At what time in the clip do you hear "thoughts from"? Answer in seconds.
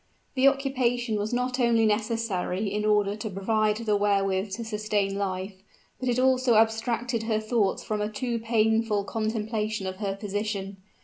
7.39-8.01